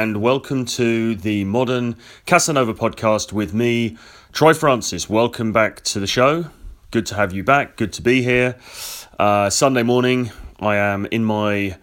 [0.00, 1.94] And welcome to the Modern
[2.24, 3.98] Casanova podcast with me,
[4.32, 5.10] Troy Francis.
[5.10, 6.46] Welcome back to the show.
[6.90, 7.76] Good to have you back.
[7.76, 8.56] Good to be here.
[9.18, 11.76] Uh, Sunday morning, I am in my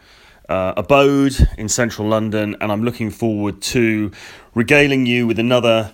[0.50, 4.09] uh, abode in central London, and I'm looking forward to
[4.56, 5.93] regaling you with another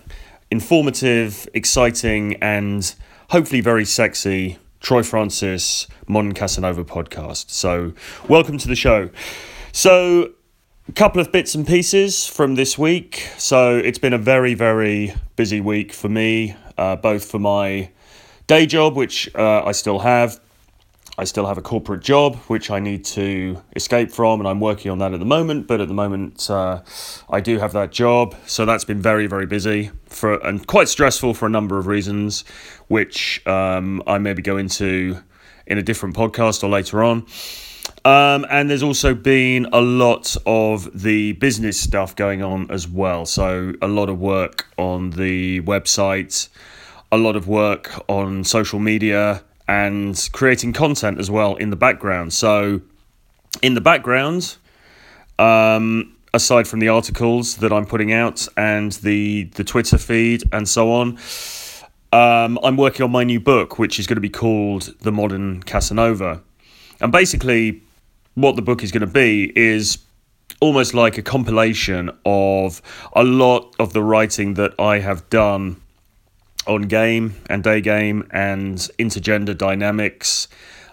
[0.50, 2.94] informative, exciting, and
[3.28, 7.50] hopefully very sexy Troy Francis Modern Casanova podcast.
[7.50, 7.92] So,
[8.30, 9.10] welcome to the show.
[9.72, 10.32] So,
[10.88, 13.28] a couple of bits and pieces from this week.
[13.38, 17.90] So it's been a very, very busy week for me, uh, both for my
[18.46, 20.40] day job, which uh, I still have.
[21.16, 24.90] I still have a corporate job, which I need to escape from, and I'm working
[24.90, 25.68] on that at the moment.
[25.68, 26.82] But at the moment, uh,
[27.30, 31.34] I do have that job, so that's been very, very busy for and quite stressful
[31.34, 32.44] for a number of reasons,
[32.88, 35.22] which um, I maybe go into
[35.66, 37.26] in a different podcast or later on.
[38.04, 43.24] Um, and there's also been a lot of the business stuff going on as well.
[43.24, 46.48] So, a lot of work on the website,
[47.10, 52.34] a lot of work on social media, and creating content as well in the background.
[52.34, 52.82] So,
[53.62, 54.56] in the background,
[55.38, 60.68] um, aside from the articles that I'm putting out and the, the Twitter feed and
[60.68, 61.18] so on,
[62.12, 65.62] um, I'm working on my new book, which is going to be called The Modern
[65.62, 66.42] Casanova.
[67.00, 67.82] And basically,
[68.34, 69.98] what the book is going to be is
[70.60, 72.80] almost like a compilation of
[73.14, 75.80] a lot of the writing that I have done
[76.66, 80.48] on game and day game and intergender dynamics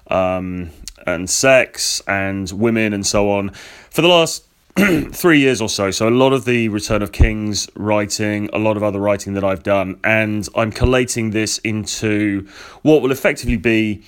[0.08, 0.70] um,
[1.08, 3.50] and sex and women and so on
[3.90, 4.46] for the last
[5.12, 5.92] three years or so.
[5.92, 9.44] So, a lot of the Return of Kings writing, a lot of other writing that
[9.44, 12.48] I've done, and I'm collating this into
[12.82, 14.04] what will effectively be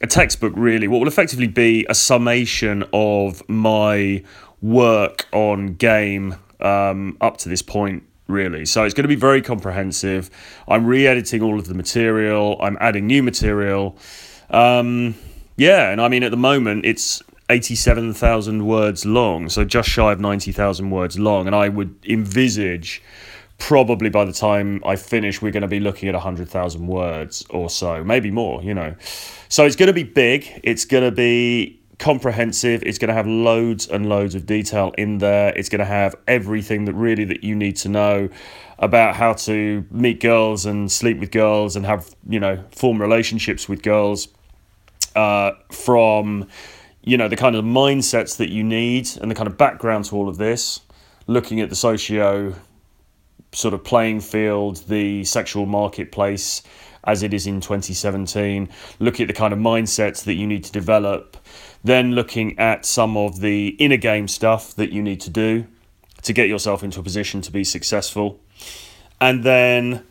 [0.00, 4.22] a textbook, really, what will effectively be a summation of my
[4.60, 8.64] work on game um, up to this point, really.
[8.64, 10.30] So it's going to be very comprehensive.
[10.68, 13.96] I'm re editing all of the material, I'm adding new material.
[14.50, 15.14] Um,
[15.56, 20.20] yeah, and I mean, at the moment, it's 87,000 words long, so just shy of
[20.20, 23.02] 90,000 words long, and I would envisage
[23.58, 27.68] probably by the time I finish, we're going to be looking at 100,000 words or
[27.68, 28.94] so, maybe more, you know.
[29.48, 33.26] So it's going to be big, it's going to be comprehensive, it's going to have
[33.26, 35.52] loads and loads of detail in there.
[35.56, 38.28] It's going to have everything that really that you need to know
[38.78, 43.68] about how to meet girls and sleep with girls and have, you know, form relationships
[43.68, 44.28] with girls
[45.16, 46.46] uh, from
[47.02, 50.14] you know the kind of mindsets that you need and the kind of background to
[50.14, 50.80] all of this
[51.26, 52.54] looking at the socio
[53.52, 56.62] sort of playing field, the sexual marketplace
[57.04, 60.72] as it is in 2017, looking at the kind of mindsets that you need to
[60.72, 61.36] develop,
[61.82, 65.66] then looking at some of the inner game stuff that you need to do
[66.22, 68.40] to get yourself into a position to be successful.
[69.20, 70.04] And then,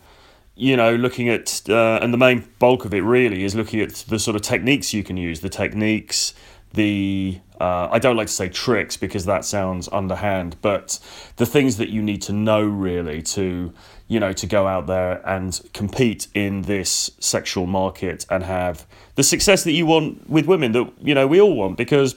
[0.56, 3.94] you know, looking at, uh, and the main bulk of it really is looking at
[4.08, 6.34] the sort of techniques you can use, the techniques,
[6.74, 11.00] the uh, I don't like to say tricks because that sounds underhand, but
[11.38, 13.74] the things that you need to know really to
[14.08, 18.86] you know to go out there and compete in this sexual market and have
[19.16, 22.16] the success that you want with women that you know we all want because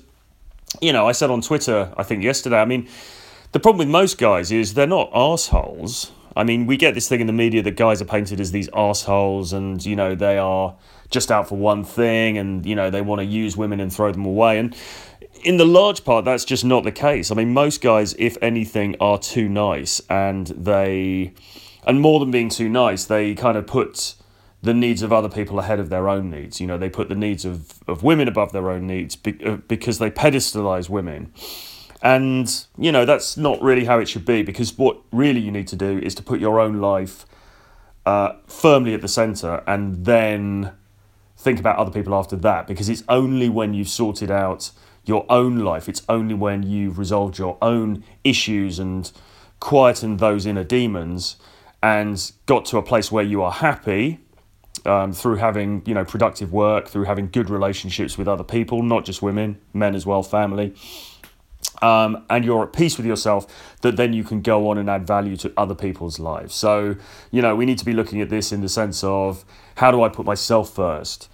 [0.81, 2.89] you know I said on Twitter I think yesterday I mean
[3.53, 6.13] the problem with most guys is they're not assholes.
[6.37, 8.69] I mean we get this thing in the media that guys are painted as these
[8.73, 10.77] assholes and you know they are
[11.11, 14.13] just out for one thing and you know they want to use women and throw
[14.13, 14.77] them away and
[15.45, 17.31] in the large part that's just not the case.
[17.31, 21.33] I mean most guys if anything are too nice and they
[21.87, 24.15] and more than being too nice they kind of put
[24.63, 26.61] the needs of other people ahead of their own needs.
[26.61, 29.99] You know they put the needs of, of women above their own needs uh, because
[29.99, 31.33] they pedestalize women.
[32.03, 35.69] And you know that's not really how it should be because what really you need
[35.69, 37.27] to do is to put your own life
[38.07, 40.73] uh, firmly at the center and then
[41.37, 44.71] think about other people after that because it's only when you've sorted out
[45.05, 49.11] your own life, it's only when you've resolved your own issues and
[49.59, 51.37] quietened those inner demons
[51.83, 54.21] and got to a place where you are happy
[54.87, 59.05] um, through having you know productive work, through having good relationships with other people, not
[59.05, 60.75] just women, men as well, family.
[61.83, 65.07] Um, and you're at peace with yourself, that then you can go on and add
[65.07, 66.55] value to other people's lives.
[66.55, 66.97] So,
[67.31, 69.45] you know, we need to be looking at this in the sense of
[69.77, 71.31] how do I put myself first?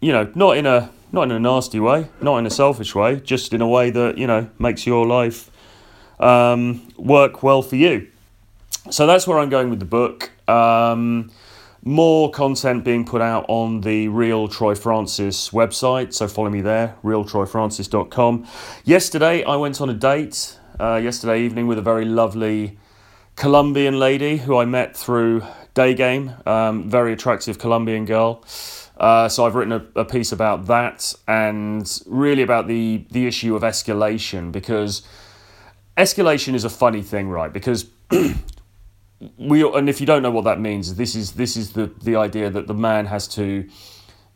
[0.00, 3.20] You know, not in a not in a nasty way, not in a selfish way,
[3.20, 5.50] just in a way that you know makes your life
[6.20, 8.08] um, work well for you.
[8.90, 10.30] So that's where I'm going with the book.
[10.48, 11.30] Um,
[11.82, 16.96] more content being put out on the Real Troy Francis website, so follow me there,
[17.04, 18.46] realtroyfrancis.com.
[18.84, 22.78] Yesterday I went on a date uh, yesterday evening with a very lovely
[23.36, 25.44] Colombian lady who I met through
[25.74, 28.44] Day Game, um, very attractive Colombian girl.
[28.96, 33.54] Uh, so I've written a, a, piece about that and really about the the issue
[33.54, 35.02] of escalation because
[35.98, 37.52] escalation is a funny thing, right?
[37.52, 37.90] Because
[39.38, 42.16] we and if you don't know what that means, this is this is the the
[42.16, 43.68] idea that the man has to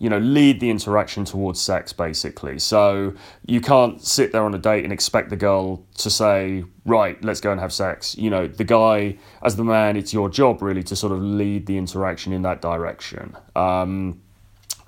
[0.00, 2.58] you know, lead the interaction towards sex, basically.
[2.58, 3.12] So
[3.44, 7.42] you can't sit there on a date and expect the girl to say, right, let's
[7.42, 8.16] go and have sex.
[8.16, 11.66] You know, the guy, as the man, it's your job really to sort of lead
[11.66, 13.36] the interaction in that direction.
[13.54, 14.22] Um,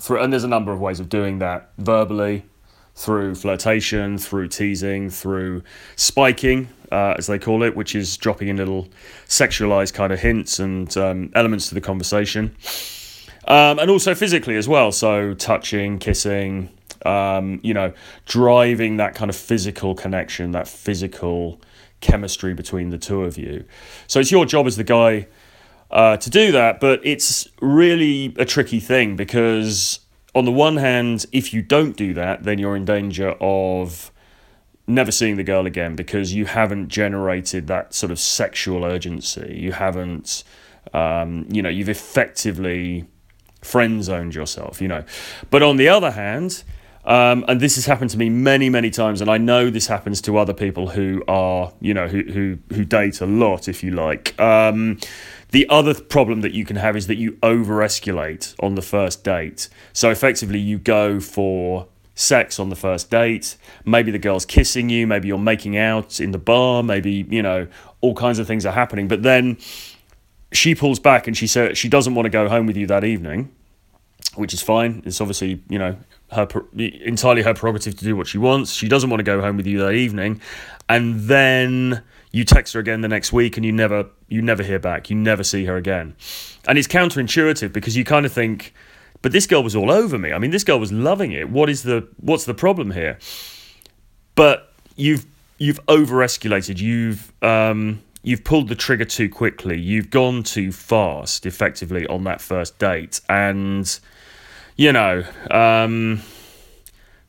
[0.02, 2.44] for, and there's a number of ways of doing that verbally,
[2.94, 5.62] through flirtation, through teasing, through
[5.96, 8.88] spiking, uh, as they call it, which is dropping in little
[9.26, 12.54] sexualized kind of hints and um, elements to the conversation.
[13.46, 14.92] Um, and also physically as well.
[14.92, 16.68] So touching, kissing,
[17.06, 17.92] um, you know,
[18.26, 21.60] driving that kind of physical connection, that physical
[22.00, 23.64] chemistry between the two of you.
[24.06, 25.28] So it's your job as the guy
[25.92, 30.00] uh, to do that, but it's really a tricky thing because,
[30.34, 34.10] on the one hand, if you don't do that, then you're in danger of
[34.86, 39.56] never seeing the girl again because you haven't generated that sort of sexual urgency.
[39.58, 40.44] You haven't,
[40.92, 43.04] um, you know, you've effectively
[43.60, 45.04] friend zoned yourself, you know.
[45.50, 46.64] But on the other hand,
[47.04, 50.20] um, and this has happened to me many, many times, and I know this happens
[50.22, 53.90] to other people who are, you know, who who who date a lot, if you
[53.90, 54.38] like.
[54.40, 54.98] Um,
[55.52, 59.22] the other problem that you can have is that you over escalate on the first
[59.22, 59.68] date.
[59.92, 63.56] So effectively, you go for sex on the first date.
[63.84, 65.06] Maybe the girl's kissing you.
[65.06, 66.82] Maybe you're making out in the bar.
[66.82, 67.68] Maybe you know
[68.00, 69.08] all kinds of things are happening.
[69.08, 69.58] But then
[70.52, 73.04] she pulls back and she says she doesn't want to go home with you that
[73.04, 73.54] evening,
[74.34, 75.02] which is fine.
[75.04, 75.96] It's obviously you know
[76.30, 78.72] her entirely her prerogative to do what she wants.
[78.72, 80.40] She doesn't want to go home with you that evening,
[80.88, 82.02] and then
[82.32, 85.10] you text her again the next week and you never you never hear back.
[85.10, 86.16] You never see her again,
[86.66, 88.74] and it's counterintuitive because you kind of think,
[89.20, 90.32] but this girl was all over me.
[90.32, 91.50] I mean, this girl was loving it.
[91.50, 93.18] What is the what's the problem here?
[94.34, 95.26] But you've
[95.58, 96.80] you've over escalated.
[96.80, 99.78] You've um, you've pulled the trigger too quickly.
[99.78, 103.20] You've gone too fast, effectively, on that first date.
[103.28, 103.98] And,
[104.76, 106.22] you know, um,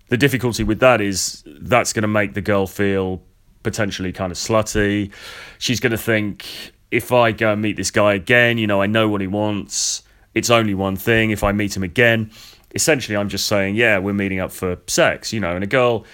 [0.09, 3.21] the difficulty with that is that's going to make the girl feel
[3.63, 5.12] potentially kind of slutty.
[5.57, 6.45] She's going to think,
[6.92, 10.04] if I go and meet this guy again, you know, I know what he wants.
[10.33, 11.31] It's only one thing.
[11.31, 12.31] If I meet him again,
[12.75, 16.06] essentially, I'm just saying, yeah, we're meeting up for sex, you know, and a girl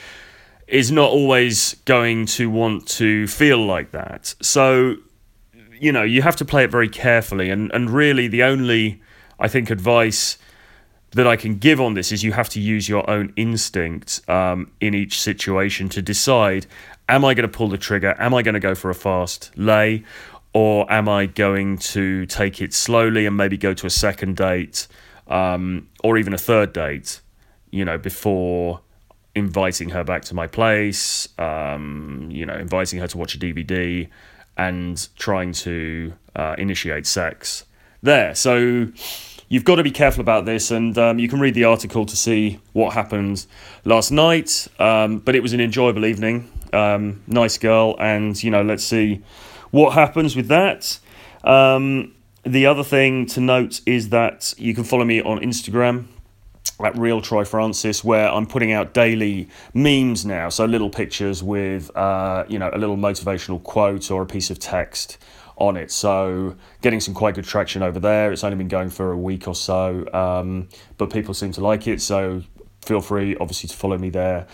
[0.67, 4.35] is not always going to want to feel like that.
[4.41, 4.95] So,
[5.79, 7.49] you know, you have to play it very carefully.
[7.49, 9.01] And, and really, the only,
[9.39, 10.37] I think, advice
[11.11, 14.71] that I can give on this is you have to use your own instinct um,
[14.79, 16.67] in each situation to decide
[17.09, 18.15] am I going to pull the trigger?
[18.19, 20.03] Am I going to go for a fast lay?
[20.53, 24.87] Or am I going to take it slowly and maybe go to a second date
[25.27, 27.21] um, or even a third date,
[27.69, 28.81] you know, before
[29.35, 34.09] inviting her back to my place, um, you know, inviting her to watch a DVD,
[34.57, 37.65] and trying to uh, initiate sex
[38.01, 38.33] there.
[38.35, 38.87] So
[39.47, 42.15] you've got to be careful about this, and um, you can read the article to
[42.15, 43.45] see what happened
[43.85, 44.67] last night.
[44.79, 46.49] Um, but it was an enjoyable evening.
[46.73, 49.21] Um, nice girl, and you know, let's see
[49.71, 50.99] what happens with that.
[51.43, 56.05] Um, the other thing to note is that you can follow me on Instagram
[56.83, 60.49] at Real Troy Francis, where I'm putting out daily memes now.
[60.49, 64.59] So little pictures with, uh, you know, a little motivational quote or a piece of
[64.59, 65.17] text
[65.57, 65.91] on it.
[65.91, 68.31] So getting some quite good traction over there.
[68.31, 71.87] It's only been going for a week or so, um, but people seem to like
[71.87, 72.01] it.
[72.01, 72.43] So
[72.81, 74.47] feel free, obviously, to follow me there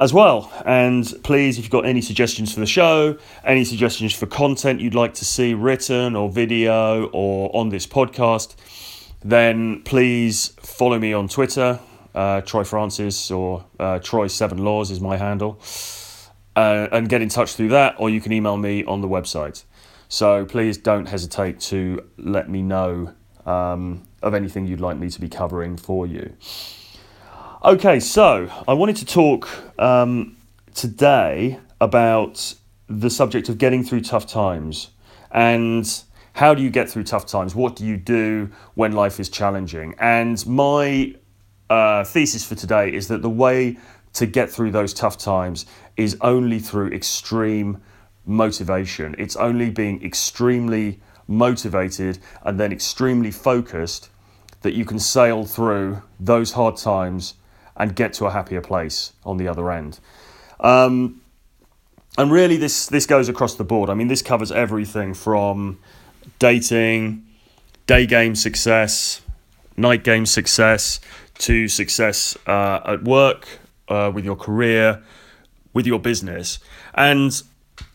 [0.00, 0.52] as well.
[0.64, 4.94] And please, if you've got any suggestions for the show, any suggestions for content you'd
[4.94, 8.56] like to see written or video or on this podcast
[9.24, 11.80] then please follow me on Twitter.
[12.14, 15.58] Uh, Troy Francis or uh, Troy Seven Laws is my handle.
[16.54, 19.64] Uh, and get in touch through that, or you can email me on the website.
[20.08, 23.12] So please don't hesitate to let me know
[23.44, 26.36] um, of anything you'd like me to be covering for you.
[27.64, 30.36] Okay, so I wanted to talk um,
[30.74, 32.54] today about
[32.88, 34.90] the subject of getting through tough times
[35.30, 35.90] and
[36.34, 37.54] how do you get through tough times?
[37.54, 39.94] What do you do when life is challenging?
[39.98, 41.14] And my
[41.70, 43.78] uh, thesis for today is that the way
[44.12, 45.64] to get through those tough times
[45.96, 47.80] is only through extreme
[48.26, 49.14] motivation.
[49.16, 54.10] It's only being extremely motivated and then extremely focused
[54.60, 57.36] that you can sail through those hard times
[57.76, 59.98] and get to a happier place on the other end.
[60.60, 61.20] Um,
[62.16, 63.90] and really, this this goes across the board.
[63.90, 65.78] I mean, this covers everything from
[66.38, 67.26] dating,
[67.86, 69.20] day game success,
[69.76, 71.00] night game success,
[71.38, 73.48] to success uh, at work,
[73.88, 75.02] uh, with your career,
[75.72, 76.60] with your business.
[76.94, 77.42] And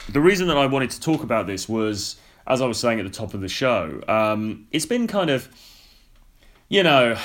[0.09, 3.05] the reason that I wanted to talk about this was, as I was saying at
[3.05, 5.47] the top of the show, um, it's been kind of,
[6.67, 7.17] you know,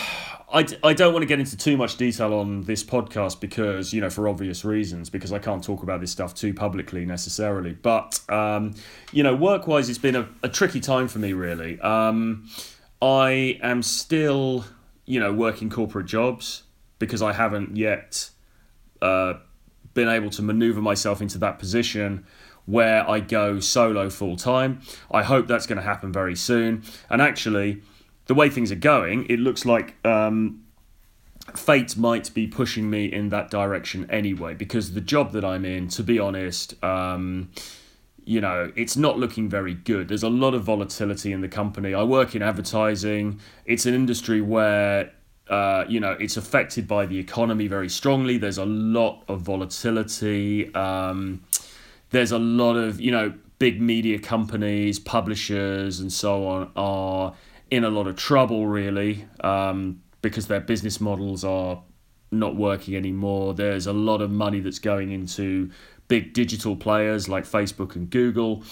[0.55, 4.01] I, I don't want to get into too much detail on this podcast because, you
[4.01, 7.73] know, for obvious reasons, because I can't talk about this stuff too publicly necessarily.
[7.73, 8.75] But, um,
[9.11, 11.81] you know, work wise, it's been a, a tricky time for me, really.
[11.81, 12.49] Um,
[13.03, 14.65] I am still,
[15.07, 16.63] you know, working corporate jobs
[17.01, 18.31] because I haven't yet
[19.03, 19.35] uh,
[19.93, 22.25] been able to maneuver myself into that position
[22.67, 24.83] where I go solo full time.
[25.11, 26.85] I hope that's going to happen very soon.
[27.11, 27.83] And actually,
[28.27, 30.65] the way things are going, it looks like um,
[31.55, 34.55] fate might be pushing me in that direction anyway.
[34.55, 37.51] Because the job that I'm in, to be honest, um,
[38.25, 40.09] you know, it's not looking very good.
[40.09, 41.93] There's a lot of volatility in the company.
[41.95, 43.41] I work in advertising.
[43.67, 45.13] It's an industry where
[45.49, 48.39] uh, you know, it's affected by the economy very strongly.
[48.39, 50.75] There's a lot of volatility.
[50.75, 51.45] Um,
[52.11, 57.35] there's a lot of, you know, big media companies, publishers, and so on are
[57.71, 61.83] in a lot of trouble, really, um, because their business models are
[62.31, 63.55] not working anymore.
[63.55, 65.71] There's a lot of money that's going into
[66.09, 68.63] big digital players like Facebook and Google.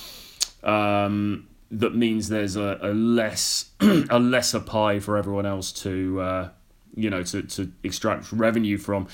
[0.62, 6.48] Um, that means there's a, a less a lesser pie for everyone else to uh,
[6.94, 9.08] you know to, to extract revenue from.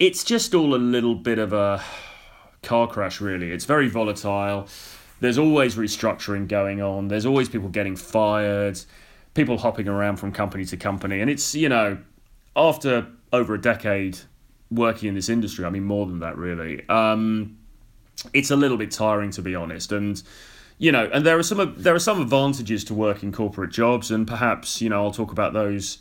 [0.00, 1.82] It's just all a little bit of a
[2.62, 3.52] car crash, really.
[3.52, 4.66] It's very volatile.
[5.20, 7.06] There's always restructuring going on.
[7.06, 8.80] There's always people getting fired
[9.34, 11.20] people hopping around from company to company.
[11.20, 11.98] And it's, you know,
[12.56, 14.18] after over a decade
[14.70, 17.58] working in this industry, I mean, more than that, really, um,
[18.32, 19.92] it's a little bit tiring, to be honest.
[19.92, 20.22] And,
[20.78, 24.26] you know, and there are some there are some advantages to working corporate jobs, and
[24.26, 25.98] perhaps you know I'll talk about those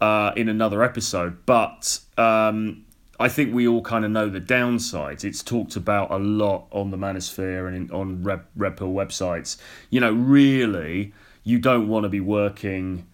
[0.00, 1.44] uh, in another episode.
[1.44, 2.86] But um,
[3.20, 5.24] I think we all kind of know the downsides.
[5.24, 9.58] It's talked about a lot on the Manosphere and in, on Red, Red Pill websites.
[9.90, 11.12] You know, really,
[11.48, 13.06] you don't want to be working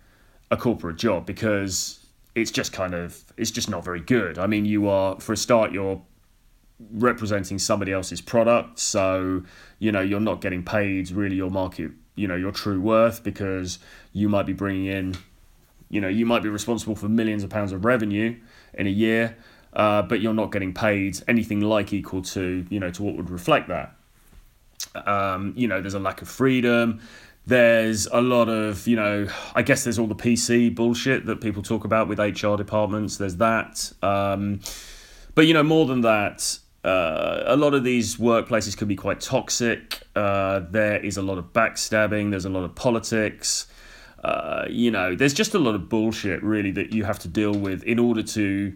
[0.51, 4.41] a corporate job because it's just kind of it's just not very good.
[4.41, 6.03] I mean, you are for a start you're
[6.91, 9.45] representing somebody else's product, so
[9.79, 13.79] you know you're not getting paid really your market, you know, your true worth because
[14.13, 15.15] you might be bringing in,
[15.89, 18.37] you know, you might be responsible for millions of pounds of revenue
[18.75, 19.37] in a year,
[19.75, 23.31] uh, but you're not getting paid anything like equal to you know to what would
[23.31, 23.95] reflect that.
[25.07, 27.01] Um, you know, there's a lack of freedom.
[27.47, 31.63] There's a lot of, you know, I guess there's all the PC bullshit that people
[31.63, 33.19] talk about with HR departments.
[33.19, 33.93] There's that.
[34.03, 34.61] Um,
[35.35, 39.21] but, you know, more than that, uh, a lot of these workplaces can be quite
[39.21, 40.03] toxic.
[40.17, 43.67] Uh, there is a lot of backstabbing, there's a lot of politics.
[44.23, 47.53] Uh, you know, there's just a lot of bullshit really that you have to deal
[47.53, 48.75] with in order to,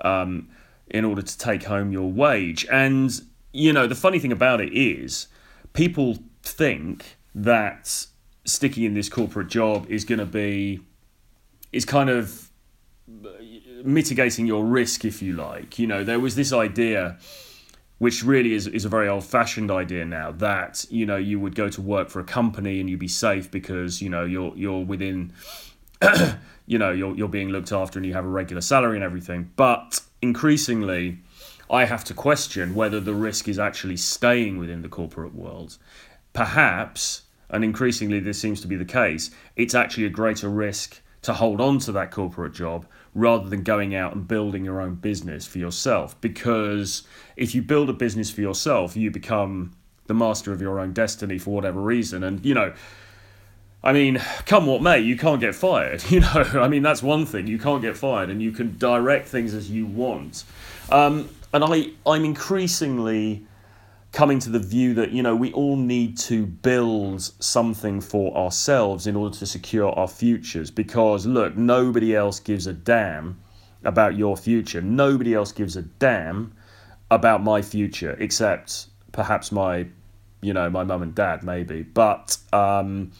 [0.00, 0.48] um,
[0.88, 2.66] in order to take home your wage.
[2.72, 3.12] And
[3.52, 5.28] you know, the funny thing about it is,
[5.72, 8.06] people think that
[8.44, 10.80] sticking in this corporate job is going to be
[11.72, 12.50] is kind of
[13.84, 15.78] mitigating your risk if you like.
[15.78, 17.18] You know there was this idea
[17.98, 21.54] which really is, is a very old fashioned idea now that you know you would
[21.54, 24.84] go to work for a company and you'd be safe because you know you're you're
[24.84, 25.32] within
[26.66, 29.50] you know you're you're being looked after and you have a regular salary and everything.
[29.56, 31.18] But increasingly
[31.70, 35.76] I have to question whether the risk is actually staying within the corporate world
[36.32, 41.34] perhaps, and increasingly this seems to be the case, it's actually a greater risk to
[41.34, 45.46] hold on to that corporate job rather than going out and building your own business
[45.46, 46.18] for yourself.
[46.20, 47.02] Because
[47.36, 49.72] if you build a business for yourself, you become
[50.06, 52.24] the master of your own destiny for whatever reason.
[52.24, 52.72] And, you know,
[53.82, 56.02] I mean, come what may, you can't get fired.
[56.10, 57.46] You know, I mean, that's one thing.
[57.46, 60.44] You can't get fired and you can direct things as you want.
[60.90, 63.44] Um, and I, I'm increasingly
[64.12, 69.06] coming to the view that you know we all need to build something for ourselves
[69.06, 70.70] in order to secure our futures.
[70.70, 73.40] Because look nobody else gives a damn
[73.84, 74.80] about your future.
[74.80, 76.52] Nobody else gives a damn
[77.10, 79.86] about my future except perhaps my
[80.40, 81.82] you know my mum and dad maybe.
[81.82, 83.12] But um,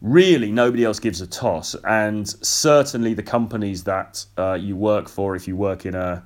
[0.00, 1.74] really nobody else gives a toss.
[1.84, 6.24] And certainly the companies that uh, you work for if you work in a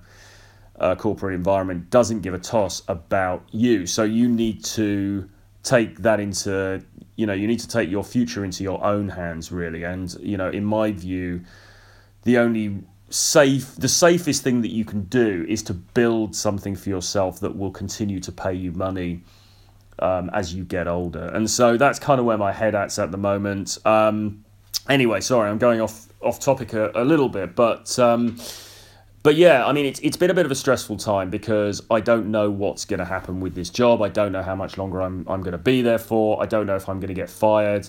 [0.80, 3.86] uh, corporate environment doesn't give a toss about you.
[3.86, 5.28] So you need to
[5.62, 6.82] take that into,
[7.16, 9.84] you know, you need to take your future into your own hands, really.
[9.84, 11.42] And, you know, in my view,
[12.22, 16.90] the only safe the safest thing that you can do is to build something for
[16.90, 19.20] yourself that will continue to pay you money
[19.98, 23.10] um, as you get older and so that's kind of where my head at's at
[23.10, 24.44] the moment um,
[24.88, 28.38] anyway sorry i'm going off off topic a, a little bit but um,
[29.22, 32.00] but yeah i mean it's, it's been a bit of a stressful time because i
[32.00, 35.00] don't know what's going to happen with this job i don't know how much longer
[35.00, 37.30] i'm, I'm going to be there for i don't know if i'm going to get
[37.30, 37.88] fired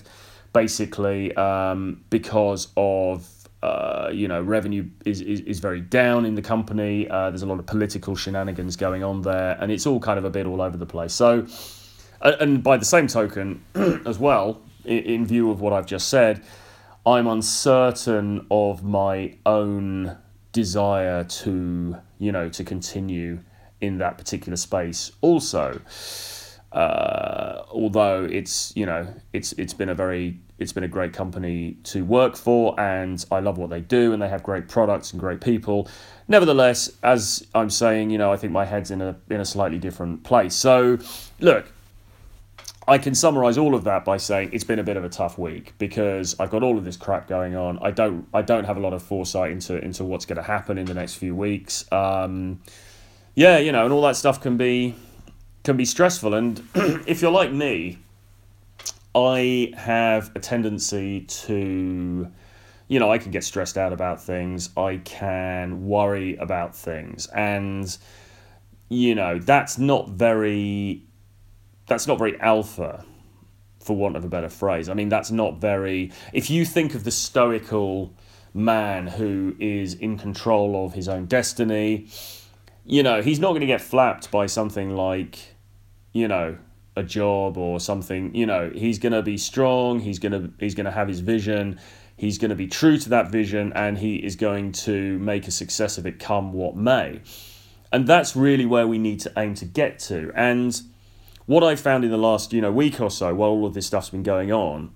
[0.52, 3.28] basically um, because of
[3.62, 7.08] uh, you know, revenue is, is, is very down in the company.
[7.08, 10.24] Uh, there's a lot of political shenanigans going on there, and it's all kind of
[10.24, 11.12] a bit all over the place.
[11.12, 11.46] So,
[12.20, 13.64] and by the same token,
[14.04, 16.44] as well, in, in view of what I've just said,
[17.06, 20.16] I'm uncertain of my own
[20.52, 23.40] desire to, you know, to continue
[23.80, 25.12] in that particular space.
[25.20, 25.80] Also,
[26.72, 31.76] uh, although it's you know it's it's been a very it's been a great company
[31.82, 35.20] to work for, and I love what they do, and they have great products and
[35.20, 35.88] great people.
[36.28, 39.78] Nevertheless, as I'm saying, you know, I think my head's in a in a slightly
[39.78, 40.54] different place.
[40.54, 40.98] So,
[41.40, 41.66] look,
[42.86, 45.38] I can summarize all of that by saying it's been a bit of a tough
[45.38, 47.78] week because I've got all of this crap going on.
[47.80, 50.78] I don't I don't have a lot of foresight into into what's going to happen
[50.78, 51.90] in the next few weeks.
[51.92, 52.60] Um,
[53.34, 54.94] yeah, you know, and all that stuff can be
[55.64, 56.34] can be stressful.
[56.34, 56.60] And
[57.06, 57.98] if you're like me,
[59.14, 62.30] I have a tendency to,
[62.88, 64.70] you know, I can get stressed out about things.
[64.76, 67.96] I can worry about things, and
[68.88, 71.04] you know that's not very,
[71.86, 73.04] that's not very alpha,
[73.80, 74.88] for want of a better phrase.
[74.88, 76.12] I mean, that's not very.
[76.32, 78.14] If you think of the stoical
[78.54, 82.08] man who is in control of his own destiny,
[82.84, 85.38] you know, he's not going to get flapped by something like,
[86.12, 86.58] you know,
[86.96, 90.74] a job or something you know he's going to be strong he's going to he's
[90.74, 91.78] going to have his vision
[92.16, 95.50] he's going to be true to that vision and he is going to make a
[95.50, 97.20] success of it come what may
[97.90, 100.82] and that's really where we need to aim to get to and
[101.46, 103.86] what i found in the last you know week or so while all of this
[103.86, 104.90] stuff's been going on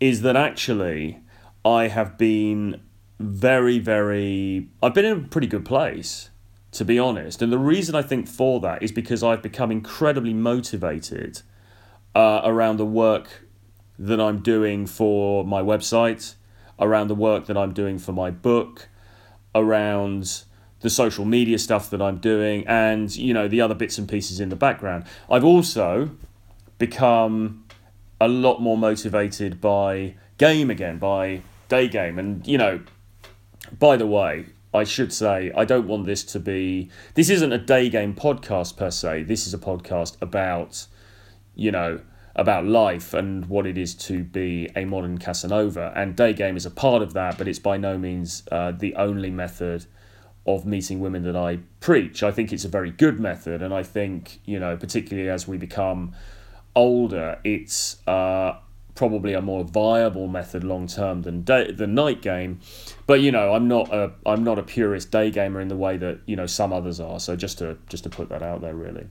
[0.00, 1.20] is that actually
[1.64, 2.80] i have been
[3.18, 6.30] very very i've been in a pretty good place
[6.72, 7.42] to be honest.
[7.42, 11.42] And the reason I think for that is because I've become incredibly motivated
[12.14, 13.46] uh, around the work
[13.98, 16.34] that I'm doing for my website,
[16.78, 18.88] around the work that I'm doing for my book,
[19.54, 20.44] around
[20.80, 24.40] the social media stuff that I'm doing, and you know the other bits and pieces
[24.40, 25.04] in the background.
[25.30, 26.10] I've also
[26.78, 27.64] become
[28.20, 32.80] a lot more motivated by game again, by day game, and you know.
[33.78, 36.90] By the way, I should say, I don't want this to be.
[37.14, 39.24] This isn't a day game podcast per se.
[39.24, 40.86] This is a podcast about,
[41.54, 42.00] you know,
[42.36, 45.92] about life and what it is to be a modern Casanova.
[45.96, 48.94] And day game is a part of that, but it's by no means uh, the
[48.94, 49.86] only method
[50.54, 52.22] of meeting women that I preach.
[52.22, 55.56] I think it's a very good method, and I think, you know, particularly as we
[55.56, 56.14] become
[56.74, 58.06] older, it's.
[58.06, 58.58] Uh,
[58.98, 62.58] probably a more viable method long term than day, the night game.
[63.06, 65.96] But you know, I'm not a I'm not a purist day gamer in the way
[65.96, 67.20] that you know some others are.
[67.20, 69.06] So just to just to put that out there, really.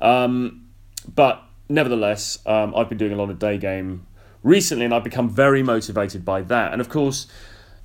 [0.00, 0.66] Um,
[1.14, 4.06] but nevertheless, um, I've been doing a lot of day game
[4.42, 6.72] recently, and I've become very motivated by that.
[6.72, 7.28] And of course,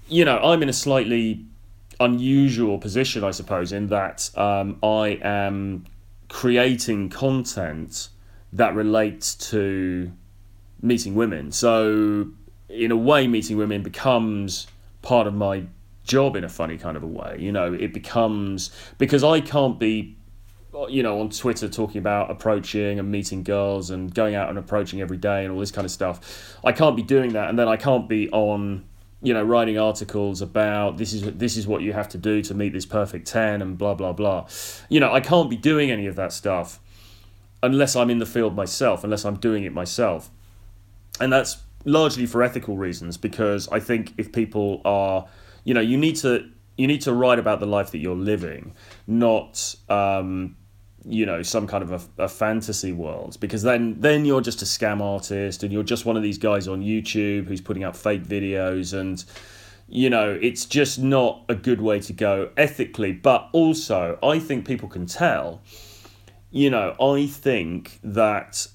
[0.09, 1.45] you know, I'm in a slightly
[1.99, 5.85] unusual position, I suppose, in that um, I am
[6.29, 8.09] creating content
[8.51, 10.11] that relates to
[10.81, 11.51] meeting women.
[11.51, 12.27] So,
[12.69, 14.67] in a way, meeting women becomes
[15.01, 15.65] part of my
[16.03, 17.37] job in a funny kind of a way.
[17.39, 20.17] You know, it becomes because I can't be,
[20.89, 25.01] you know, on Twitter talking about approaching and meeting girls and going out and approaching
[25.01, 26.57] every day and all this kind of stuff.
[26.63, 28.85] I can't be doing that, and then I can't be on.
[29.23, 32.53] You know, writing articles about this is this is what you have to do to
[32.53, 34.47] meet this perfect ten and blah blah blah.
[34.89, 36.79] You know, I can't be doing any of that stuff
[37.63, 40.29] unless I'm in the field myself, unless I'm doing it myself
[41.19, 45.27] and that's largely for ethical reasons because I think if people are,
[45.63, 48.73] you know, you need to you need to write about the life that you're living,
[49.05, 50.57] not um,
[51.05, 54.65] you know some kind of a, a fantasy world because then then you're just a
[54.65, 58.23] scam artist and you're just one of these guys on YouTube who's putting up fake
[58.23, 59.25] videos and
[59.87, 63.11] you know it's just not a good way to go ethically.
[63.11, 65.61] But also I think people can tell
[66.51, 68.67] you know I think that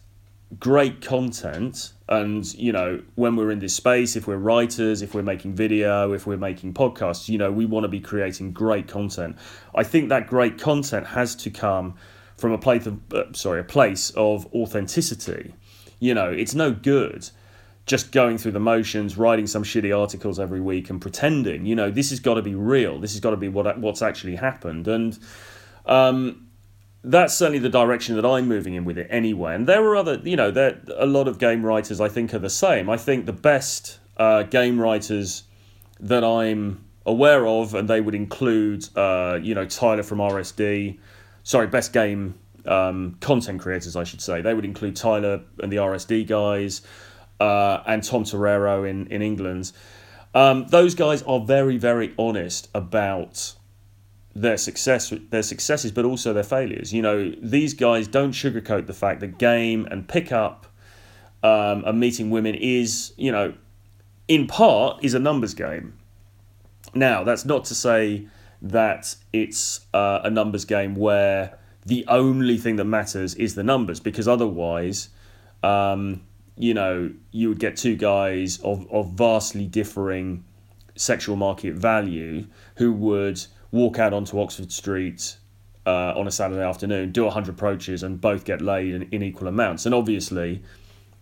[0.58, 5.22] great content and you know when we're in this space if we're writers if we're
[5.22, 9.36] making video if we're making podcasts you know we want to be creating great content.
[9.74, 11.94] I think that great content has to come
[12.38, 15.54] from a place of uh, sorry a place of authenticity
[16.00, 17.28] you know it's no good
[17.88, 21.66] just going through the motions, writing some shitty articles every week and pretending.
[21.66, 23.00] You know, this has got to be real.
[23.00, 24.86] This has got to be what what's actually happened.
[24.86, 25.18] And
[25.86, 26.48] um,
[27.02, 29.54] that's certainly the direction that I'm moving in with it anyway.
[29.54, 32.38] And there are other, you know, there a lot of game writers I think are
[32.38, 32.88] the same.
[32.88, 35.44] I think the best uh, game writers
[35.98, 40.98] that I'm aware of, and they would include, uh, you know, Tyler from RSD.
[41.48, 44.42] Sorry, best game um, content creators, I should say.
[44.42, 46.82] They would include Tyler and the RSD guys,
[47.40, 49.72] uh, and Tom Torero in in England.
[50.34, 53.54] Um, those guys are very, very honest about
[54.34, 58.92] their success their successes but also their failures you know these guys don't sugarcoat the
[58.92, 60.66] fact that game and pickup
[61.42, 63.52] um, and meeting women is you know
[64.28, 65.98] in part is a numbers game
[66.94, 68.28] now that's not to say
[68.60, 74.00] that it's uh, a numbers game where the only thing that matters is the numbers
[74.00, 75.08] because otherwise
[75.62, 76.22] um,
[76.56, 80.44] you know you would get two guys of, of vastly differing
[80.96, 83.40] sexual market value who would
[83.70, 85.36] walk out onto Oxford Street
[85.86, 89.48] uh, on a Saturday afternoon, do 100 approaches, and both get laid in, in equal
[89.48, 89.86] amounts.
[89.86, 90.62] And obviously,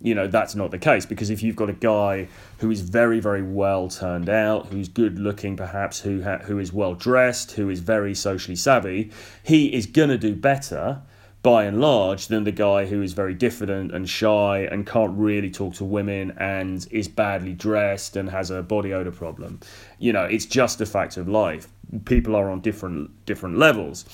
[0.01, 2.29] you know, that's not the case because if you've got a guy
[2.59, 6.73] who is very, very well turned out, who's good looking, perhaps, who, ha- who is
[6.73, 9.11] well dressed, who is very socially savvy,
[9.43, 11.03] he is going to do better
[11.43, 15.49] by and large than the guy who is very diffident and shy and can't really
[15.49, 19.61] talk to women and is badly dressed and has a body odor problem.
[19.99, 21.69] You know, it's just a fact of life.
[22.05, 24.05] People are on different different levels.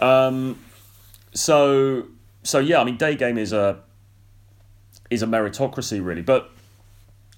[0.00, 0.58] Um,
[1.32, 2.08] so
[2.42, 3.78] so yeah, I mean, day game is a
[5.10, 6.50] is a meritocracy really, but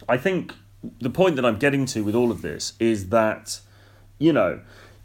[0.09, 0.55] I think
[1.01, 3.61] the point that I'm getting to with all of this is that
[4.19, 4.61] you know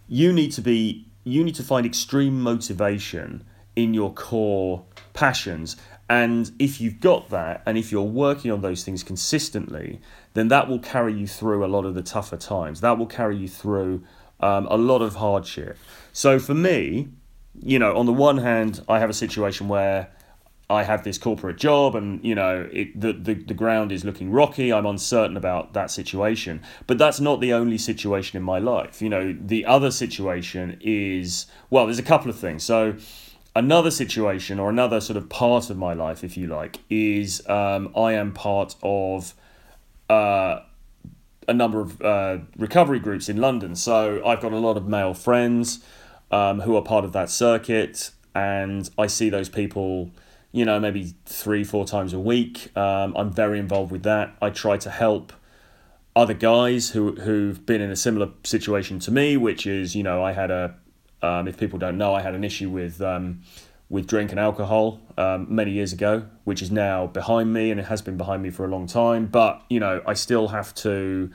[0.08, 3.44] you need to be you need to find extreme motivation
[3.76, 5.76] in your core passions.
[6.10, 10.00] And if you've got that, and if you're working on those things consistently,
[10.36, 12.80] then that will carry you through a lot of the tougher times.
[12.80, 14.04] That will carry you through
[14.40, 15.78] um, a lot of hardship.
[16.14, 17.10] So for me,
[17.62, 20.10] you know, on the one hand, I have a situation where
[20.70, 24.32] I have this corporate job and, you know, it, the, the, the ground is looking
[24.32, 24.74] rocky.
[24.74, 26.62] I'm uncertain about that situation.
[26.88, 29.02] But that's not the only situation in my life.
[29.02, 32.64] You know, the other situation is, well, there's a couple of things.
[32.64, 32.96] So,
[33.56, 37.92] another situation or another sort of part of my life, if you like, is um,
[37.96, 39.34] I am part of
[40.10, 40.60] uh,
[41.48, 43.76] a number of uh, recovery groups in London.
[43.76, 45.84] So I've got a lot of male friends
[46.30, 50.12] um, who are part of that circuit, and I see those people,
[50.58, 52.76] you know, maybe three, four times a week.
[52.76, 54.36] Um, I'm very involved with that.
[54.42, 55.32] I try to help
[56.16, 60.24] other guys who who've been in a similar situation to me, which is, you know,
[60.24, 60.76] I had a
[61.22, 63.42] um, if people don't know, I had an issue with um,
[63.90, 67.86] with drink and alcohol um, many years ago, which is now behind me, and it
[67.86, 69.28] has been behind me for a long time.
[69.28, 71.30] But you know, I still have to,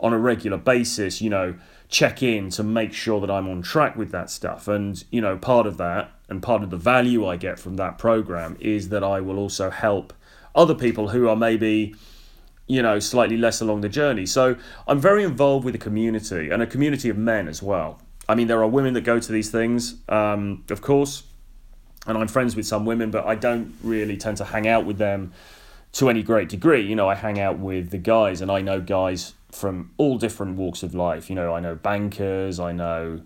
[0.00, 1.56] on a regular basis, you know,
[1.90, 4.66] check in to make sure that I'm on track with that stuff.
[4.66, 7.98] And you know, part of that and part of the value I get from that
[7.98, 10.14] program is that I will also help
[10.54, 11.94] other people who are maybe
[12.66, 14.24] you know slightly less along the journey.
[14.24, 14.56] So
[14.88, 18.00] I'm very involved with the community and a community of men as well.
[18.30, 21.24] I mean, there are women that go to these things, um, of course,
[22.06, 24.96] and I'm friends with some women, but I don't really tend to hang out with
[24.96, 25.34] them
[25.98, 26.80] to any great degree.
[26.80, 30.56] You know, I hang out with the guys, and I know guys from all different
[30.56, 31.28] walks of life.
[31.28, 33.20] You know, I know bankers, I know.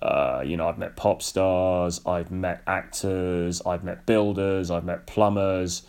[0.00, 5.06] Uh, you know, I've met pop stars, I've met actors, I've met builders, I've met
[5.06, 5.82] plumbers,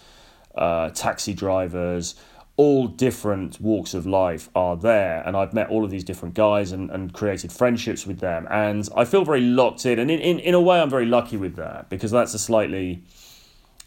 [0.55, 2.15] uh, taxi drivers.
[2.57, 6.73] All different walks of life are there and I've met all of these different guys
[6.73, 8.47] and, and created friendships with them.
[8.49, 11.37] And I feel very locked in and in, in, in a way I'm very lucky
[11.37, 13.03] with that because that's a slightly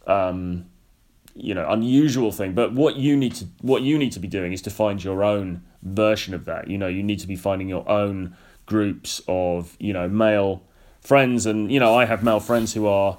[0.06, 0.66] um,
[1.34, 2.54] you know unusual thing.
[2.54, 5.24] But what you need to what you need to be doing is to find your
[5.24, 6.68] own version of that.
[6.68, 10.62] You know you need to be finding your own groups of you know male
[11.00, 13.18] friends and you know I have male friends who are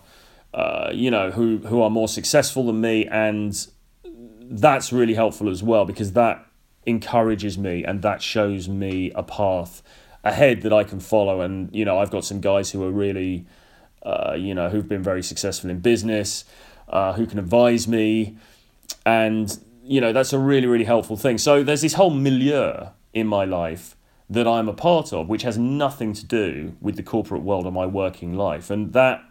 [0.54, 3.68] uh, you know who who are more successful than me and
[4.42, 6.46] that's really helpful as well because that
[6.86, 9.82] encourages me and that shows me a path
[10.24, 11.42] ahead that I can follow.
[11.42, 13.46] And you know, I've got some guys who are really,
[14.04, 16.46] uh, you know, who've been very successful in business,
[16.88, 18.38] uh, who can advise me,
[19.06, 21.38] and you know, that's a really really helpful thing.
[21.38, 23.96] So there's this whole milieu in my life
[24.30, 27.72] that I'm a part of, which has nothing to do with the corporate world or
[27.72, 29.24] my working life, and that.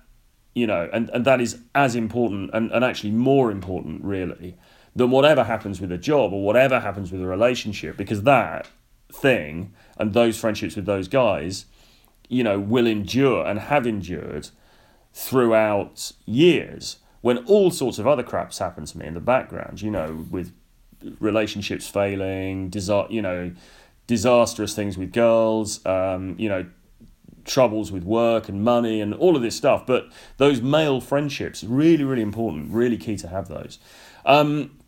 [0.55, 4.55] You know, and, and that is as important and, and actually more important, really,
[4.95, 8.69] than whatever happens with a job or whatever happens with a relationship because that
[9.11, 11.65] thing and those friendships with those guys
[12.29, 14.51] you know will endure and have endured
[15.15, 19.91] throughout years when all sorts of other craps happen to me in the background you
[19.91, 20.53] know with
[21.21, 23.53] relationships failing, disa- you know,
[24.13, 26.67] disastrous things with girls, um, you know,
[27.47, 29.87] troubles with work and money and all of this stuff.
[29.87, 33.79] But those male friendships, really, really important, really key to have those.
[34.27, 34.79] Um,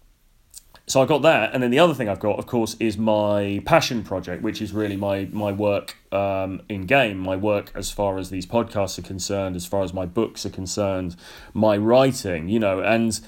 [0.86, 3.62] so I've got that, and then the other thing I've got, of course, is my
[3.64, 8.18] passion project, which is really my my work um, in game, my work as far
[8.18, 11.16] as these podcasts are concerned, as far as my books are concerned,
[11.54, 13.18] my writing, you know, and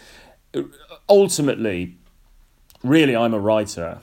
[1.09, 1.97] ultimately,
[2.85, 4.03] really, I'm a writer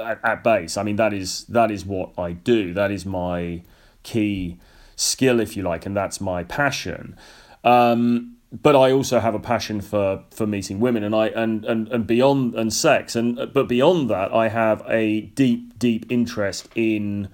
[0.00, 0.76] at, at base.
[0.76, 2.72] I mean, that is that is what I do.
[2.74, 3.62] That is my
[4.02, 4.58] key
[4.96, 7.16] skill, if you like, and that's my passion.
[7.64, 11.88] Um, but I also have a passion for for meeting women and I and, and,
[11.88, 17.28] and beyond and sex and but beyond that I have a deep deep interest in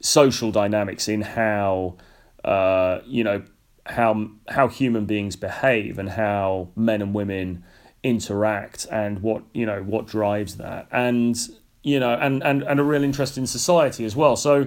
[0.00, 1.96] social dynamics in how
[2.44, 3.42] uh, you know
[3.86, 7.64] how how human beings behave and how men and women
[8.02, 11.36] interact and what you know what drives that and
[11.82, 14.66] you know and and, and a real interest in society as well so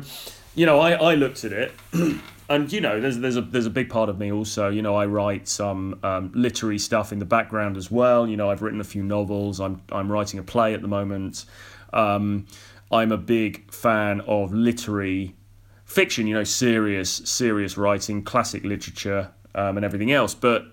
[0.56, 1.72] you know I, I looked at it
[2.50, 4.70] and you know, there's there's a there's a big part of me also.
[4.70, 8.28] You know, I write some um, literary stuff in the background as well.
[8.28, 9.60] You know, I've written a few novels.
[9.60, 11.46] I'm I'm writing a play at the moment.
[11.94, 12.48] Um,
[12.92, 15.36] I'm a big fan of literary
[15.86, 16.28] fiction.
[16.28, 20.36] You know, serious serious writing, classic literature, um, and everything else.
[20.36, 20.66] But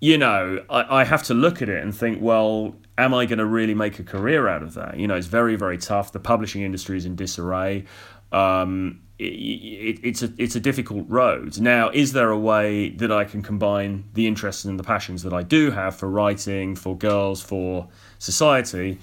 [0.00, 3.38] you know, I, I have to look at it and think, well, am I going
[3.38, 4.98] to really make a career out of that?
[4.98, 6.12] You know, it's very, very tough.
[6.12, 7.84] The publishing industry is in disarray.
[8.32, 11.60] Um, it, it's a it's a difficult road.
[11.60, 15.32] Now, is there a way that I can combine the interests and the passions that
[15.32, 18.98] I do have for writing, for girls, for society,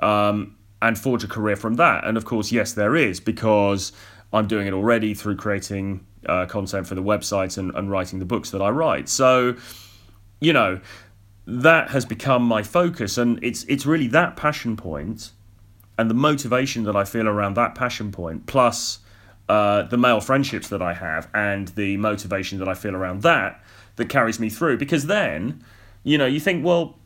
[0.00, 2.06] um, and forge a career from that?
[2.06, 3.92] And of course, yes, there is because
[4.32, 8.24] I'm doing it already through creating uh, content for the website and, and writing the
[8.24, 9.08] books that I write.
[9.08, 9.56] So,
[10.40, 10.80] you know,
[11.50, 15.32] that has become my focus, and it's it's really that passion point
[15.98, 19.00] and the motivation that I feel around that passion point plus
[19.50, 23.62] uh, the male friendships that I have and the motivation that I feel around that
[23.96, 24.78] that carries me through.
[24.78, 25.64] Because then,
[26.04, 26.98] you know, you think, well,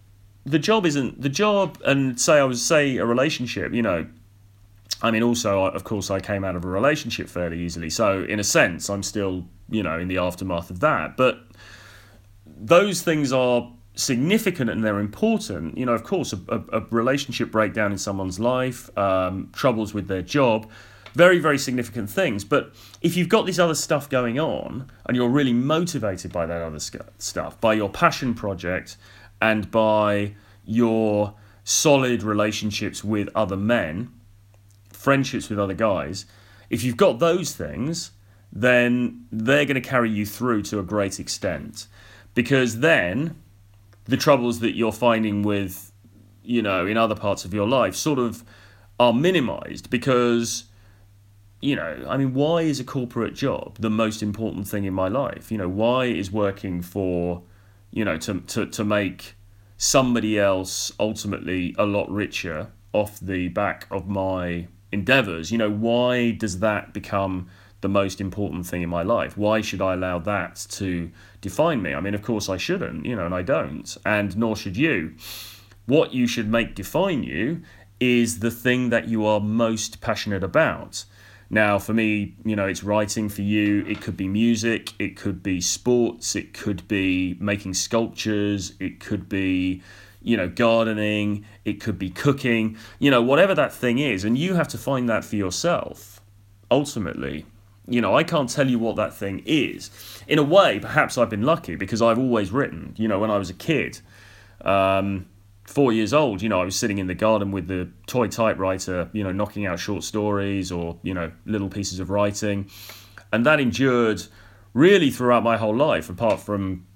[0.44, 4.07] the job isn't the job, and say I was say a relationship, you know.
[5.00, 7.88] I mean, also, of course, I came out of a relationship fairly easily.
[7.88, 11.16] So, in a sense, I'm still, you know, in the aftermath of that.
[11.16, 11.38] But
[12.46, 15.78] those things are significant and they're important.
[15.78, 20.09] You know, of course, a, a, a relationship breakdown in someone's life, um, troubles with
[20.09, 20.70] their job,
[21.14, 22.44] very, very significant things.
[22.44, 26.61] But if you've got this other stuff going on and you're really motivated by that
[26.61, 26.80] other
[27.18, 28.96] stuff, by your passion project
[29.40, 34.12] and by your solid relationships with other men,
[34.90, 36.26] friendships with other guys,
[36.68, 38.11] if you've got those things,
[38.52, 41.87] then they're going to carry you through to a great extent.
[42.35, 43.37] Because then
[44.05, 45.93] the troubles that you're finding with,
[46.43, 48.45] you know, in other parts of your life sort of
[49.01, 50.64] are minimized because
[51.64, 55.09] you know, I mean, why is a corporate job the most important thing in my
[55.09, 55.51] life?
[55.51, 57.43] You know, why is working for,
[57.90, 59.35] you know, to, to, to make
[59.79, 65.51] somebody else ultimately a lot richer off the back of my endeavors?
[65.51, 67.49] You know, why does that become
[67.85, 69.37] the most important thing in my life?
[69.37, 71.11] Why should I allow that to
[71.42, 71.92] define me?
[71.92, 75.14] I mean, of course I shouldn't, you know, and I don't, and nor should you.
[75.85, 77.61] What you should make define you
[78.01, 81.05] is the thing that you are most passionate about.
[81.51, 83.85] Now, for me, you know, it's writing for you.
[83.87, 89.29] It could be music, it could be sports, it could be making sculptures, it could
[89.29, 89.83] be,
[90.23, 94.25] you know, gardening, it could be cooking, you know, whatever that thing is.
[94.25, 96.23] And you have to find that for yourself,
[96.70, 97.44] ultimately.
[97.87, 99.90] You know, I can't tell you what that thing is.
[100.27, 103.37] In a way, perhaps I've been lucky because I've always written, you know, when I
[103.37, 104.01] was a kid.
[104.62, 105.27] Um,
[105.64, 109.11] four years old, you know, I was sitting in the garden with the toy typewriter,
[109.12, 112.70] you know, knocking out short stories or, you know, little pieces of writing.
[113.33, 114.23] And that endured
[114.73, 116.87] really throughout my whole life, apart from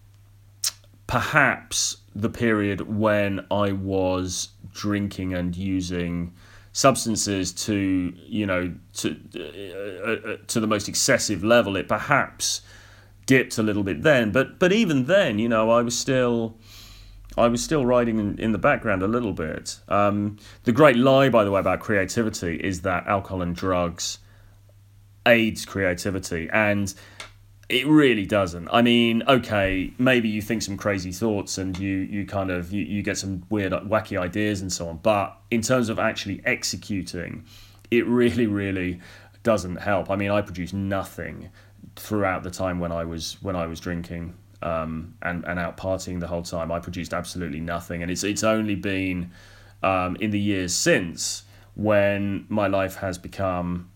[1.06, 6.34] perhaps the period when I was drinking and using
[6.78, 11.76] substances to, you know, to, uh, uh, to the most excessive level.
[11.76, 12.60] It perhaps
[13.26, 14.30] dipped a little bit then.
[14.30, 16.56] But, but even then, you know, I was still
[17.36, 19.78] I was still writing in, in the background a little bit.
[19.88, 24.18] Um, the great lie, by the way, about creativity is that alcohol and drugs
[25.26, 26.94] aids creativity, and
[27.68, 28.68] it really doesn't.
[28.72, 32.82] I mean, okay, maybe you think some crazy thoughts and you you kind of you,
[32.84, 37.44] you get some weird wacky ideas and so on, but in terms of actually executing,
[37.90, 39.00] it really really
[39.42, 40.10] doesn't help.
[40.10, 41.50] I mean, I produced nothing
[41.96, 46.20] throughout the time when I was when I was drinking um, and and out partying
[46.20, 46.72] the whole time.
[46.72, 49.30] I produced absolutely nothing, and it's it's only been
[49.82, 53.90] um, in the years since when my life has become,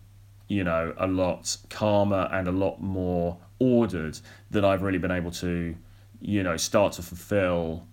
[0.53, 4.19] you know, a lot calmer and a lot more ordered
[4.51, 5.75] that I've really been able to,
[6.21, 7.87] you know, start to fulfill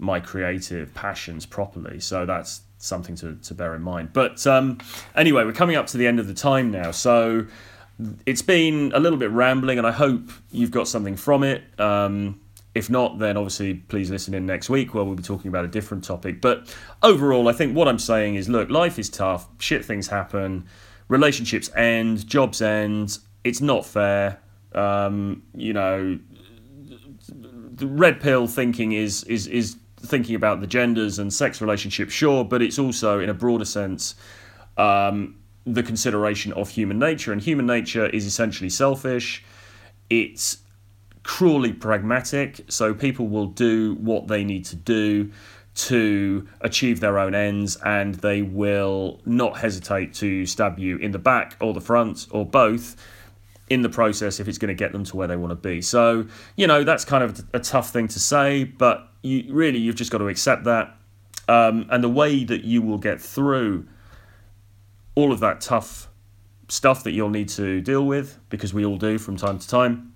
[0.00, 2.00] my creative passions properly.
[2.00, 4.12] So that's something to, to bear in mind.
[4.12, 4.78] But um,
[5.14, 6.90] anyway, we're coming up to the end of the time now.
[6.90, 7.46] So
[8.26, 11.62] it's been a little bit rambling, and I hope you've got something from it.
[11.78, 12.40] Um,
[12.74, 15.68] if not, then obviously please listen in next week where we'll be talking about a
[15.68, 16.40] different topic.
[16.40, 20.66] But overall, I think what I'm saying is look, life is tough, shit things happen,
[21.10, 24.40] relationships end, jobs end, it's not fair.
[24.74, 26.18] Um, you know,
[27.28, 32.44] the red pill thinking is is is thinking about the genders and sex relationships, sure,
[32.44, 34.14] but it's also in a broader sense
[34.78, 39.44] um, the consideration of human nature, and human nature is essentially selfish.
[40.08, 40.58] It's
[41.22, 45.32] cruelly pragmatic, so people will do what they need to do
[45.74, 51.18] to achieve their own ends, and they will not hesitate to stab you in the
[51.18, 52.96] back or the front or both
[53.68, 55.80] in the process if it's going to get them to where they want to be.
[55.80, 59.94] So, you know, that's kind of a tough thing to say, but you really you've
[59.94, 60.96] just got to accept that.
[61.48, 63.86] Um, and the way that you will get through
[65.14, 66.08] all of that tough
[66.68, 70.14] stuff that you'll need to deal with, because we all do from time to time,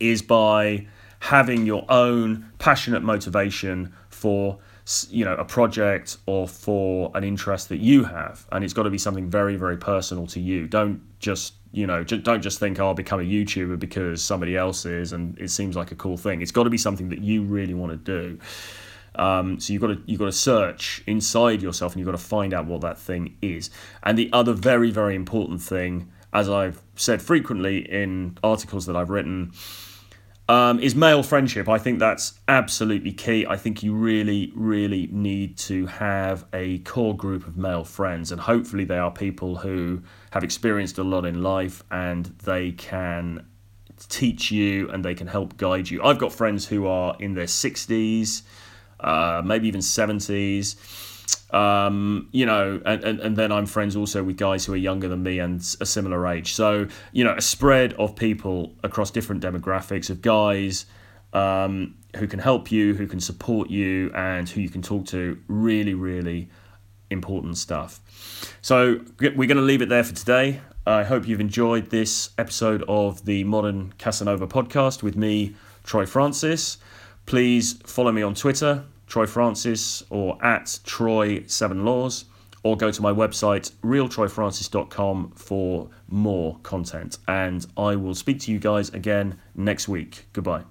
[0.00, 0.86] is by
[1.20, 4.58] having your own passionate motivation for
[5.10, 8.90] you know a project or for an interest that you have and it's got to
[8.90, 10.66] be something very very personal to you.
[10.66, 14.84] Don't just you know don't just think oh, i'll become a youtuber because somebody else
[14.84, 16.42] is and it seems like a cool thing.
[16.42, 18.38] It's got to be something that you really want to do.
[19.14, 22.24] Um, so you've got to you've got to search inside yourself and you've got to
[22.24, 23.70] find out what that thing is.
[24.02, 29.10] And the other very very important thing as i've said frequently in articles that i've
[29.10, 29.52] written
[30.52, 31.66] um, is male friendship.
[31.66, 33.46] I think that's absolutely key.
[33.46, 38.38] I think you really, really need to have a core group of male friends, and
[38.38, 43.46] hopefully, they are people who have experienced a lot in life and they can
[44.10, 46.02] teach you and they can help guide you.
[46.02, 48.42] I've got friends who are in their 60s,
[49.00, 50.76] uh, maybe even 70s
[51.52, 55.08] um, you know, and, and, and then I'm friends also with guys who are younger
[55.08, 56.54] than me and a similar age.
[56.54, 60.86] So, you know, a spread of people across different demographics of guys
[61.34, 65.38] um, who can help you, who can support you, and who you can talk to.
[65.46, 66.48] Really, really
[67.10, 68.00] important stuff.
[68.62, 70.62] So, we're going to leave it there for today.
[70.86, 76.78] I hope you've enjoyed this episode of the Modern Casanova podcast with me, Troy Francis.
[77.26, 82.24] Please follow me on Twitter Troy Francis or at Troy Seven Laws,
[82.62, 87.18] or go to my website realtroyfrancis.com for more content.
[87.28, 90.28] And I will speak to you guys again next week.
[90.32, 90.62] Goodbye.